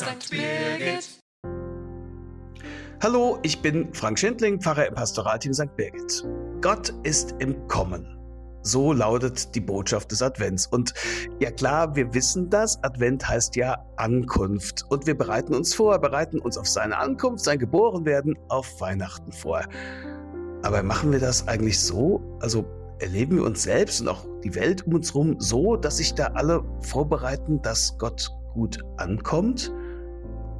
St. 0.00 0.30
Birgit. 0.30 1.20
Hallo, 3.02 3.38
ich 3.42 3.60
bin 3.60 3.92
Frank 3.92 4.18
Schindling, 4.18 4.58
Pfarrer 4.58 4.86
im 4.86 4.94
Pastoralteam 4.94 5.52
St. 5.52 5.76
Birgit. 5.76 6.26
Gott 6.62 6.94
ist 7.02 7.34
im 7.38 7.68
Kommen. 7.68 8.16
So 8.62 8.94
lautet 8.94 9.54
die 9.54 9.60
Botschaft 9.60 10.10
des 10.10 10.22
Advents. 10.22 10.66
Und 10.66 10.94
ja 11.38 11.50
klar, 11.50 11.94
wir 11.96 12.14
wissen 12.14 12.48
das. 12.48 12.82
Advent 12.82 13.28
heißt 13.28 13.56
ja 13.56 13.76
Ankunft. 13.96 14.86
Und 14.88 15.06
wir 15.06 15.14
bereiten 15.14 15.54
uns 15.54 15.74
vor, 15.74 15.98
bereiten 15.98 16.38
uns 16.38 16.56
auf 16.56 16.66
seine 16.66 16.96
Ankunft, 16.96 17.44
sein 17.44 17.58
Geborenwerden, 17.58 18.38
auf 18.48 18.80
Weihnachten 18.80 19.32
vor. 19.32 19.60
Aber 20.62 20.82
machen 20.82 21.12
wir 21.12 21.20
das 21.20 21.46
eigentlich 21.46 21.78
so? 21.78 22.22
Also 22.40 22.64
erleben 23.00 23.36
wir 23.36 23.44
uns 23.44 23.64
selbst 23.64 24.00
und 24.00 24.08
auch 24.08 24.24
die 24.44 24.54
Welt 24.54 24.86
um 24.86 24.94
uns 24.94 25.12
herum 25.12 25.36
so, 25.40 25.76
dass 25.76 25.98
sich 25.98 26.14
da 26.14 26.28
alle 26.28 26.64
vorbereiten, 26.80 27.60
dass 27.60 27.98
Gott 27.98 28.30
gut 28.54 28.78
ankommt? 28.96 29.70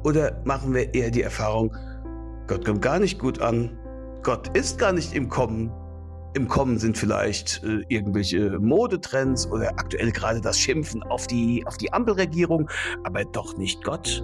Oder 0.03 0.41
machen 0.45 0.73
wir 0.73 0.93
eher 0.93 1.11
die 1.11 1.21
Erfahrung, 1.21 1.75
Gott 2.47 2.65
kommt 2.65 2.81
gar 2.81 2.99
nicht 2.99 3.19
gut 3.19 3.39
an, 3.41 3.77
Gott 4.23 4.55
ist 4.57 4.77
gar 4.79 4.93
nicht 4.93 5.13
im 5.13 5.29
Kommen, 5.29 5.71
im 6.33 6.47
Kommen 6.47 6.79
sind 6.79 6.97
vielleicht 6.97 7.63
äh, 7.63 7.83
irgendwelche 7.89 8.57
Modetrends 8.59 9.47
oder 9.47 9.69
aktuell 9.71 10.11
gerade 10.11 10.41
das 10.41 10.57
Schimpfen 10.57 11.03
auf 11.03 11.27
die, 11.27 11.65
auf 11.67 11.77
die 11.77 11.91
Ampelregierung, 11.91 12.69
aber 13.03 13.25
doch 13.25 13.57
nicht 13.57 13.83
Gott. 13.83 14.23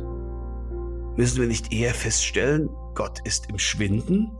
Müssen 1.15 1.41
wir 1.41 1.47
nicht 1.47 1.73
eher 1.73 1.93
feststellen, 1.93 2.69
Gott 2.95 3.19
ist 3.25 3.49
im 3.49 3.57
Schwinden? 3.57 4.31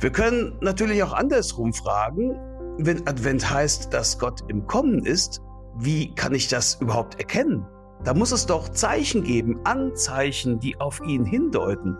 Wir 0.00 0.10
können 0.10 0.56
natürlich 0.60 1.02
auch 1.02 1.12
andersrum 1.12 1.72
fragen, 1.72 2.36
wenn 2.78 3.06
Advent 3.06 3.50
heißt, 3.50 3.92
dass 3.92 4.18
Gott 4.18 4.40
im 4.48 4.66
Kommen 4.66 5.04
ist, 5.04 5.40
wie 5.78 6.14
kann 6.14 6.34
ich 6.34 6.48
das 6.48 6.80
überhaupt 6.80 7.18
erkennen? 7.18 7.66
Da 8.04 8.14
muss 8.14 8.32
es 8.32 8.46
doch 8.46 8.68
Zeichen 8.68 9.24
geben, 9.24 9.60
Anzeichen, 9.64 10.60
die 10.60 10.80
auf 10.80 11.00
ihn 11.06 11.24
hindeuten. 11.24 11.96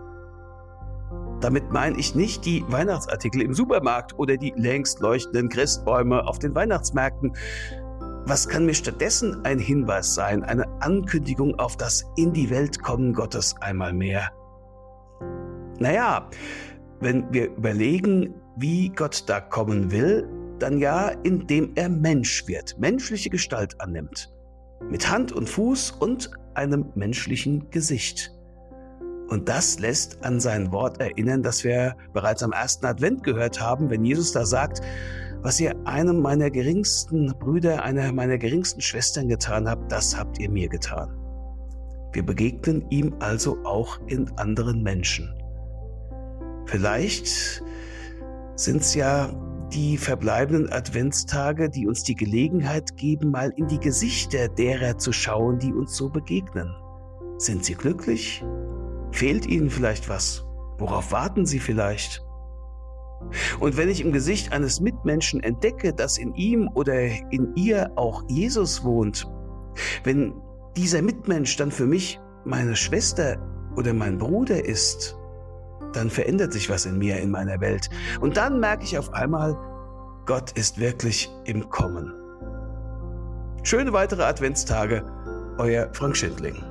Damit 1.41 1.71
meine 1.71 1.97
ich 1.97 2.15
nicht 2.15 2.45
die 2.45 2.63
Weihnachtsartikel 2.67 3.41
im 3.41 3.53
Supermarkt 3.53 4.17
oder 4.17 4.37
die 4.37 4.53
längst 4.55 4.99
leuchtenden 4.99 5.49
Christbäume 5.49 6.25
auf 6.25 6.39
den 6.39 6.55
Weihnachtsmärkten. 6.55 7.33
Was 8.25 8.49
kann 8.49 8.65
mir 8.65 8.73
stattdessen 8.73 9.45
ein 9.45 9.59
Hinweis 9.59 10.15
sein, 10.15 10.43
eine 10.43 10.65
Ankündigung 10.81 11.57
auf 11.59 11.77
das 11.77 12.03
in 12.15 12.33
die 12.33 12.49
Welt 12.49 12.81
kommen 12.81 13.13
Gottes 13.13 13.55
einmal 13.61 13.93
mehr? 13.93 14.31
Naja, 15.79 16.27
wenn 16.99 17.31
wir 17.31 17.51
überlegen, 17.51 18.33
wie 18.57 18.89
Gott 18.89 19.23
da 19.27 19.39
kommen 19.39 19.91
will, 19.91 20.27
dann 20.57 20.79
ja, 20.79 21.09
indem 21.23 21.73
er 21.75 21.89
Mensch 21.89 22.47
wird, 22.47 22.79
menschliche 22.79 23.29
Gestalt 23.29 23.79
annimmt, 23.79 24.33
mit 24.89 25.09
Hand 25.09 25.31
und 25.31 25.49
Fuß 25.49 25.91
und 25.91 26.31
einem 26.53 26.85
menschlichen 26.95 27.69
Gesicht. 27.69 28.31
Und 29.29 29.49
das 29.49 29.79
lässt 29.79 30.23
an 30.23 30.39
sein 30.39 30.71
Wort 30.71 31.01
erinnern, 31.01 31.43
das 31.43 31.63
wir 31.63 31.95
bereits 32.13 32.43
am 32.43 32.53
ersten 32.53 32.85
Advent 32.85 33.23
gehört 33.23 33.59
haben, 33.59 33.89
wenn 33.89 34.05
Jesus 34.05 34.31
da 34.31 34.45
sagt, 34.45 34.81
was 35.41 35.59
ihr 35.59 35.75
einem 35.85 36.21
meiner 36.21 36.49
geringsten 36.49 37.33
Brüder, 37.37 37.83
einer 37.83 38.11
meiner 38.11 38.37
geringsten 38.37 38.81
Schwestern 38.81 39.27
getan 39.27 39.69
habt, 39.69 39.91
das 39.91 40.17
habt 40.17 40.39
ihr 40.39 40.49
mir 40.49 40.67
getan. 40.69 41.09
Wir 42.13 42.23
begegnen 42.23 42.85
ihm 42.89 43.15
also 43.19 43.57
auch 43.63 43.99
in 44.07 44.29
anderen 44.37 44.81
Menschen. 44.81 45.33
Vielleicht 46.65 47.61
sind 48.55 48.81
es 48.81 48.95
ja 48.95 49.29
die 49.77 49.99
verbleibenden 49.99 50.73
Adventstage, 50.73 51.69
die 51.69 51.85
uns 51.85 52.01
die 52.01 52.15
Gelegenheit 52.15 52.97
geben, 52.97 53.29
mal 53.29 53.53
in 53.55 53.67
die 53.67 53.79
Gesichter 53.79 54.47
derer 54.47 54.97
zu 54.97 55.11
schauen, 55.11 55.59
die 55.59 55.71
uns 55.71 55.95
so 55.95 56.09
begegnen. 56.09 56.75
Sind 57.37 57.63
sie 57.63 57.75
glücklich? 57.75 58.43
Fehlt 59.11 59.45
ihnen 59.45 59.69
vielleicht 59.69 60.09
was? 60.09 60.43
Worauf 60.79 61.11
warten 61.11 61.45
sie 61.45 61.59
vielleicht? 61.59 62.25
Und 63.59 63.77
wenn 63.77 63.89
ich 63.89 64.01
im 64.01 64.11
Gesicht 64.11 64.51
eines 64.51 64.79
Mitmenschen 64.79 65.43
entdecke, 65.43 65.93
dass 65.93 66.17
in 66.17 66.33
ihm 66.33 66.67
oder 66.73 66.99
in 67.31 67.53
ihr 67.55 67.91
auch 67.97 68.23
Jesus 68.29 68.83
wohnt, 68.83 69.27
wenn 70.03 70.33
dieser 70.75 71.03
Mitmensch 71.03 71.55
dann 71.55 71.69
für 71.69 71.85
mich 71.85 72.19
meine 72.45 72.75
Schwester 72.75 73.37
oder 73.75 73.93
mein 73.93 74.17
Bruder 74.17 74.65
ist, 74.65 75.15
dann 75.97 76.09
verändert 76.09 76.53
sich 76.53 76.69
was 76.69 76.85
in 76.85 76.97
mir, 76.97 77.17
in 77.17 77.31
meiner 77.31 77.59
Welt. 77.59 77.89
Und 78.21 78.37
dann 78.37 78.59
merke 78.59 78.83
ich 78.83 78.97
auf 78.97 79.13
einmal, 79.13 79.57
Gott 80.25 80.51
ist 80.51 80.79
wirklich 80.79 81.29
im 81.45 81.69
Kommen. 81.69 82.13
Schöne 83.63 83.91
weitere 83.91 84.23
Adventstage, 84.23 85.03
euer 85.57 85.89
Frank 85.93 86.15
Schindling. 86.15 86.63